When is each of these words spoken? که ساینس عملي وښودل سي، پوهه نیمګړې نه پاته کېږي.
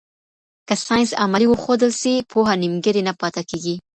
که 0.67 0.73
ساینس 0.85 1.11
عملي 1.23 1.47
وښودل 1.49 1.91
سي، 2.01 2.13
پوهه 2.31 2.53
نیمګړې 2.61 3.01
نه 3.07 3.13
پاته 3.19 3.41
کېږي. 3.49 3.75